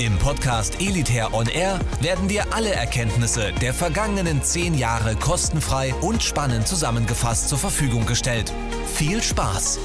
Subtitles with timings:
[0.00, 6.22] Im Podcast Elitair On Air werden dir alle Erkenntnisse der vergangenen zehn Jahre kostenfrei und
[6.22, 8.50] spannend zusammengefasst zur Verfügung gestellt.
[8.86, 9.78] Viel Spaß!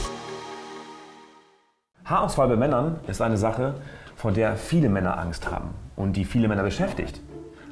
[2.05, 3.75] Haarausfall bei Männern ist eine Sache,
[4.15, 7.19] vor der viele Männer Angst haben und die viele Männer beschäftigt.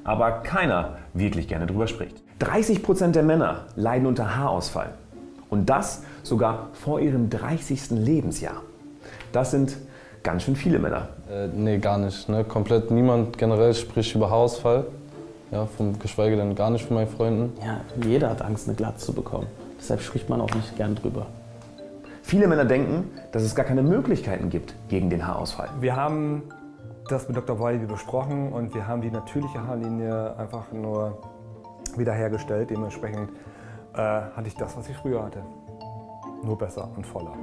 [0.04, 2.18] Aber keiner wirklich gerne drüber spricht.
[2.42, 4.96] 30% der Männer leiden unter Haarausfall.
[5.50, 7.92] Und das sogar vor ihrem 30.
[7.92, 8.64] Lebensjahr.
[9.32, 9.78] Das sind
[10.23, 11.09] ganz schön viele Männer.
[11.30, 12.27] Äh, nee, gar nicht.
[12.30, 12.44] Ne?
[12.44, 14.86] Komplett niemand generell spricht über Haarausfall.
[15.52, 17.54] Ja, vom, geschweige denn gar nicht von meinen Freunden.
[17.64, 19.45] Ja, jeder hat Angst, eine Glatze zu bekommen.
[19.78, 21.28] Deshalb spricht man auch nicht gern drüber.
[22.23, 25.70] Viele Männer denken, dass es gar keine Möglichkeiten gibt gegen den Haarausfall.
[25.81, 26.44] Wir haben
[27.09, 27.59] das mit Dr.
[27.59, 31.17] Walibi besprochen und wir haben die natürliche Haarlinie einfach nur
[31.98, 32.70] wiederhergestellt.
[32.70, 33.30] Dementsprechend
[33.94, 35.44] äh, hatte ich das, was ich früher hatte.
[36.44, 37.33] Nur besser und voller.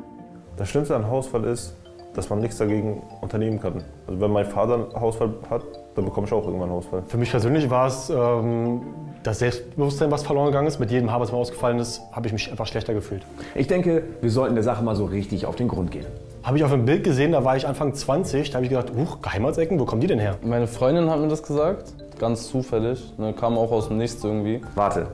[0.56, 1.76] Das Schlimmste an Haarausfall ist,
[2.14, 3.84] dass man nichts dagegen unternehmen kann.
[4.06, 5.62] Also wenn mein Vater einen Haarausfall hat,
[5.94, 7.02] dann bekomme ich auch irgendwann einen Haarausfall.
[7.06, 8.82] Für mich persönlich war es ähm,
[9.22, 10.80] das Selbstbewusstsein, was verloren gegangen ist.
[10.80, 13.22] Mit jedem Haar, was mir ausgefallen ist, habe ich mich einfach schlechter gefühlt.
[13.54, 16.06] Ich denke, wir sollten der Sache mal so richtig auf den Grund gehen.
[16.42, 18.92] Habe ich auf einem Bild gesehen, da war ich Anfang 20, da habe ich gedacht,
[18.96, 20.36] huch, Geheimratsecken, wo kommen die denn her?
[20.42, 23.12] Meine Freundin hat mir das gesagt, ganz zufällig.
[23.18, 24.62] Ne, kam auch aus dem Nichts irgendwie.
[24.74, 25.06] Warte,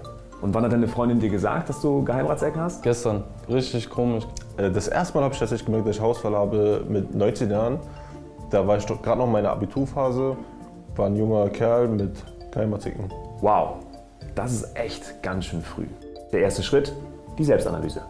[0.43, 2.83] und wann hat deine Freundin dir gesagt, dass du Geheimratsecken hast?
[2.83, 4.25] Gestern, richtig komisch.
[4.57, 7.79] Äh, Das erste Mal habe ich tatsächlich gemerkt, dass ich Haarausfall habe mit 19 Jahren.
[8.51, 10.37] Da war ich doch gerade noch in meiner Abiturphase,
[10.95, 12.13] war ein junger Kerl mit
[12.53, 13.11] Geheimratsecken.
[13.41, 13.77] Wow,
[14.35, 15.87] das ist echt ganz schön früh.
[16.33, 16.93] Der erste Schritt,
[17.39, 18.03] die Selbstanalyse.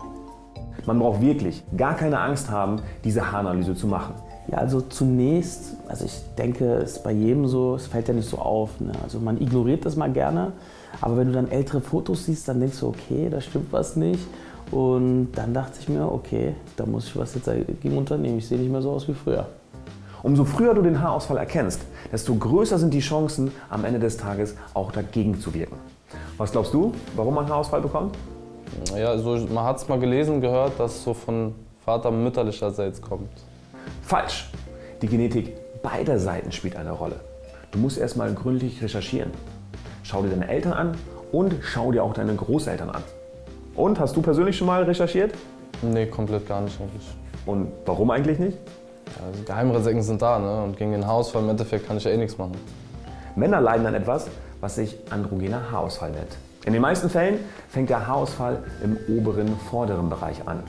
[0.84, 4.14] Man braucht wirklich gar keine Angst haben, diese Haaranalyse zu machen.
[4.48, 8.28] Ja, also zunächst, also ich denke, es ist bei jedem so, es fällt ja nicht
[8.28, 8.78] so auf.
[8.78, 8.92] Ne?
[9.02, 10.52] Also man ignoriert das mal gerne,
[11.00, 14.24] aber wenn du dann ältere Fotos siehst, dann denkst du, okay, da stimmt was nicht.
[14.70, 18.38] Und dann dachte ich mir, okay, da muss ich was jetzt dagegen unternehmen.
[18.38, 19.46] Ich sehe nicht mehr so aus wie früher.
[20.22, 24.56] Umso früher du den Haarausfall erkennst, desto größer sind die Chancen, am Ende des Tages
[24.74, 25.76] auch dagegen zu wirken.
[26.36, 28.16] Was glaubst du, warum man Haarausfall bekommt?
[28.96, 31.54] Ja, also man hat es mal gelesen, gehört, dass es so von
[31.84, 33.30] Vater mütterlicherseits kommt.
[34.02, 34.50] Falsch.
[35.02, 37.20] Die Genetik beider Seiten spielt eine Rolle.
[37.70, 39.30] Du musst erstmal gründlich recherchieren.
[40.02, 40.98] Schau dir deine Eltern an
[41.30, 43.02] und schau dir auch deine Großeltern an.
[43.76, 45.34] Und hast du persönlich schon mal recherchiert?
[45.82, 47.06] Nee, komplett gar nicht eigentlich.
[47.44, 48.56] Und warum eigentlich nicht?
[49.06, 50.62] Ja, also Geheimratsecken sind da ne?
[50.64, 52.56] und gegen den Haarausfall im Endeffekt kann ich ja eh nichts machen.
[53.36, 54.28] Männer leiden an etwas,
[54.60, 56.36] was sich androgener Haarausfall nennt.
[56.64, 57.38] In den meisten Fällen
[57.68, 60.62] fängt der Haarausfall im oberen, vorderen Bereich an.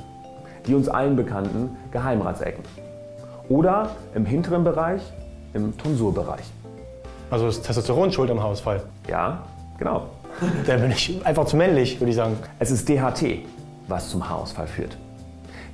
[0.67, 2.63] Die uns allen bekannten Geheimratsecken.
[3.49, 5.01] Oder im hinteren Bereich,
[5.53, 6.43] im Tonsurbereich.
[7.31, 8.83] Also ist Testosteron schuld am Haarausfall.
[9.07, 9.43] Ja,
[9.79, 10.07] genau.
[10.67, 12.37] Dann bin ich einfach zu männlich, würde ich sagen.
[12.59, 13.39] Es ist DHT,
[13.87, 14.97] was zum Haarausfall führt.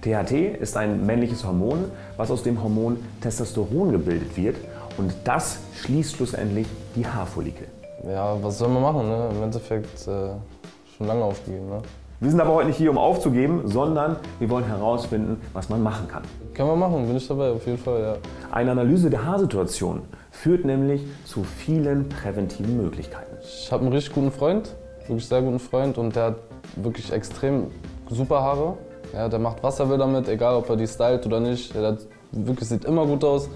[0.01, 1.85] THT ist ein männliches Hormon,
[2.17, 4.57] was aus dem Hormon Testosteron gebildet wird
[4.97, 7.67] und das schließt schlussendlich die Haarfollikel.
[8.07, 9.07] Ja, was soll man machen?
[9.07, 9.29] Ne?
[9.33, 10.31] Im Endeffekt äh,
[10.97, 11.69] schon lange aufgegeben.
[11.69, 11.81] Ne?
[12.23, 16.07] Wir sind aber heute nicht hier, um aufzugeben, sondern wir wollen herausfinden, was man machen
[16.07, 16.23] kann.
[16.53, 18.15] Können wir machen, bin ich dabei, auf jeden Fall, ja.
[18.49, 23.35] Eine Analyse der Haarsituation führt nämlich zu vielen präventiven Möglichkeiten.
[23.41, 24.73] Ich habe einen richtig guten Freund,
[25.05, 26.35] wirklich sehr guten Freund und der hat
[26.77, 27.67] wirklich extrem
[28.09, 28.77] super Haare.
[29.11, 31.75] Ja, der macht, was er will damit, egal ob er die stylt oder nicht.
[31.75, 33.49] Der hat, wirklich sieht immer gut aus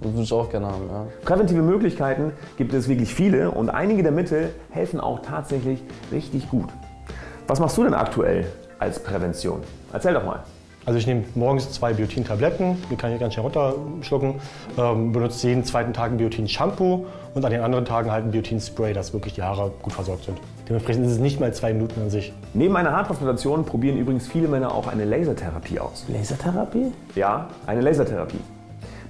[0.00, 0.88] und würde ich auch gerne haben.
[0.90, 1.06] Ja.
[1.24, 6.66] Präventive Möglichkeiten gibt es wirklich viele und einige der Mittel helfen auch tatsächlich richtig gut.
[7.48, 8.46] Was machst du denn aktuell
[8.78, 9.60] als Prävention?
[9.92, 10.44] Erzähl doch mal.
[10.84, 14.34] Also ich nehme morgens zwei Biotin-Tabletten, die kann ich ganz schnell runterschlucken,
[14.76, 18.92] ähm, benutze jeden zweiten Tag ein Biotin-Shampoo und an den anderen Tagen halt ein Biotin-Spray,
[18.92, 20.38] dass wirklich die Haare gut versorgt sind.
[20.68, 22.32] Dementsprechend ist es nicht mal zwei Minuten an sich.
[22.54, 26.04] Neben einer Haartransplantation probieren übrigens viele Männer auch eine Lasertherapie aus.
[26.08, 26.92] Lasertherapie?
[27.14, 28.40] Ja, eine Lasertherapie.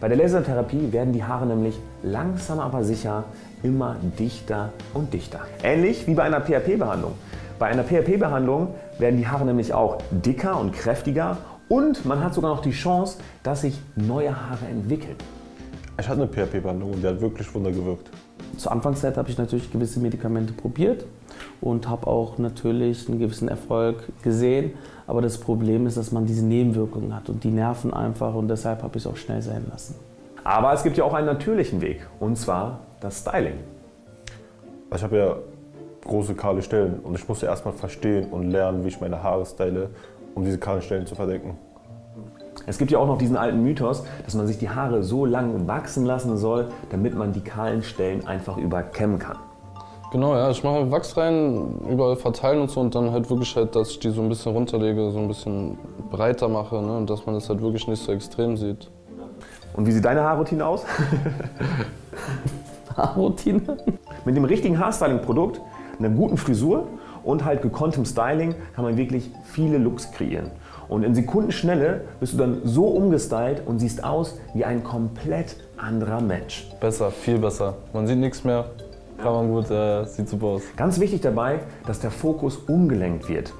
[0.01, 3.25] Bei der Lasertherapie werden die Haare nämlich langsam aber sicher
[3.63, 5.41] immer dichter und dichter.
[5.63, 7.13] Ähnlich wie bei einer PRP-Behandlung.
[7.63, 11.37] Bei einer PRP-Behandlung werden die Haare nämlich auch dicker und kräftiger
[11.69, 15.15] und man hat sogar noch die Chance, dass sich neue Haare entwickeln.
[15.97, 18.11] Ich hatte eine PHP-Behandlung und die hat wirklich Wunder gewirkt.
[18.57, 21.05] Zur Anfangszeit habe ich natürlich gewisse Medikamente probiert
[21.61, 24.73] und habe auch natürlich einen gewissen Erfolg gesehen.
[25.07, 28.83] Aber das Problem ist, dass man diese Nebenwirkungen hat und die nerven einfach und deshalb
[28.83, 29.95] habe ich es auch schnell sein lassen.
[30.43, 33.61] Aber es gibt ja auch einen natürlichen Weg und zwar das Styling.
[34.93, 35.37] Ich habe ja
[36.05, 37.01] große kahle Stellen.
[37.01, 39.91] Und ich musste erstmal verstehen und lernen, wie ich meine Haare style,
[40.35, 41.57] um diese kahlen Stellen zu verdecken.
[42.67, 45.67] Es gibt ja auch noch diesen alten Mythos, dass man sich die Haare so lang
[45.67, 49.39] wachsen lassen soll, damit man die kahlen Stellen einfach überkämmen kann.
[50.13, 53.75] Genau, ja, ich mache Wachs rein, überall verteilen und so und dann halt wirklich halt,
[53.75, 55.79] dass ich die so ein bisschen runterlege, so ein bisschen
[56.11, 58.91] breiter mache ne, und dass man das halt wirklich nicht so extrem sieht.
[59.75, 60.85] Und wie sieht deine Haarroutine aus?
[62.97, 63.79] Haarroutine?
[64.27, 65.63] Mit dem richtigen Haarstyling-Produkt,
[66.05, 66.89] einer guten Frisur
[67.25, 70.51] und halt gekonntem Styling kann man wirklich viele Looks kreieren.
[70.89, 76.21] Und in Sekundenschnelle bist du dann so umgestylt und siehst aus wie ein komplett anderer
[76.21, 76.69] Mensch.
[76.81, 77.75] Besser, viel besser.
[77.93, 78.67] Man sieht nichts mehr,
[79.19, 80.63] kann man gut, äh, sieht super aus.
[80.77, 83.53] Ganz wichtig dabei, dass der Fokus umgelenkt wird.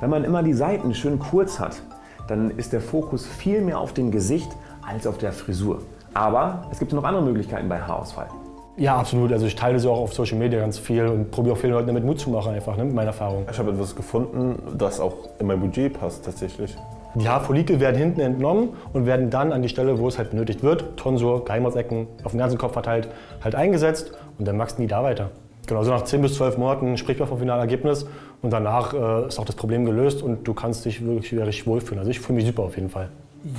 [0.00, 1.82] Wenn man immer die Seiten schön kurz hat,
[2.26, 4.50] dann ist der Fokus viel mehr auf dem Gesicht
[4.86, 5.82] als auf der Frisur.
[6.14, 8.28] Aber es gibt noch andere Möglichkeiten bei Haarausfall.
[8.76, 9.32] Ja, absolut.
[9.32, 11.88] Also ich teile sie auch auf Social Media ganz viel und probiere auch vielen Leuten
[11.88, 13.46] damit Mut zu machen, einfach ne, mit meiner Erfahrung.
[13.50, 16.76] Ich habe etwas gefunden, das auch in mein Budget passt tatsächlich.
[17.14, 20.62] Die Haarfollikel werden hinten entnommen und werden dann an die Stelle, wo es halt benötigt
[20.62, 23.08] wird, Tonsur, Geheimratsecken, auf den ganzen Kopf verteilt,
[23.44, 25.30] halt eingesetzt und dann wachsen die da weiter.
[25.66, 28.06] Genau, so nach 10 bis 12 Monaten spricht man vom finalen Ergebnis
[28.40, 31.66] und danach äh, ist auch das Problem gelöst und du kannst dich wirklich wieder richtig
[31.66, 31.98] wohlfühlen.
[31.98, 33.10] Also ich fühle mich super auf jeden Fall.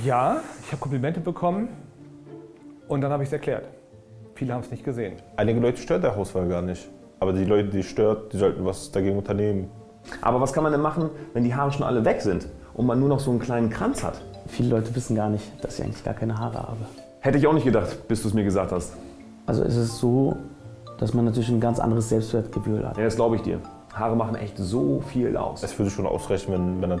[0.04, 1.68] Ja, ich habe Komplimente bekommen
[2.88, 3.64] und dann habe ich es erklärt.
[4.34, 5.14] Viele haben es nicht gesehen.
[5.36, 6.88] Einige Leute stört der Haarausfall gar nicht.
[7.20, 9.70] Aber die Leute, die es stört, die sollten was dagegen unternehmen.
[10.20, 12.98] Aber was kann man denn machen, wenn die Haare schon alle weg sind und man
[12.98, 14.20] nur noch so einen kleinen Kranz hat?
[14.48, 16.76] Viele Leute wissen gar nicht, dass ich eigentlich gar keine Haare habe.
[17.20, 18.94] Hätte ich auch nicht gedacht, bis du es mir gesagt hast.
[19.46, 20.36] Also es ist so,
[20.98, 22.98] dass man natürlich ein ganz anderes Selbstwertgefühl hat.
[22.98, 23.60] Ja, das glaube ich dir.
[23.94, 25.62] Haare machen echt so viel aus.
[25.62, 27.00] Es würde schon ausreichen, wenn Männer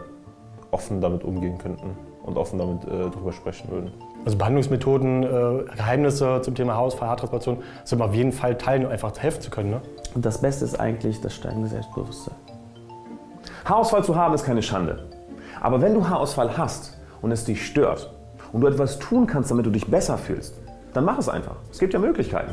[0.70, 1.90] offen damit umgehen könnten
[2.24, 3.92] und offen damit äh, drüber sprechen würden.
[4.24, 9.16] Also Behandlungsmethoden, äh, Geheimnisse zum Thema Haarausfall, Haartransplantation, sind auf jeden Fall teilen, um einfach
[9.18, 9.70] helfen zu können.
[9.70, 9.80] Ne?
[10.14, 12.34] Und das Beste ist eigentlich das steigende Selbstbewusstsein.
[13.66, 15.06] Haarausfall zu haben ist keine Schande.
[15.60, 18.12] Aber wenn du Haarausfall hast und es dich stört
[18.52, 20.58] und du etwas tun kannst, damit du dich besser fühlst,
[20.94, 21.56] dann mach es einfach.
[21.70, 22.52] Es gibt ja Möglichkeiten.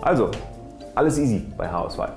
[0.00, 0.30] Also,
[0.94, 2.16] alles easy bei Haarausfall.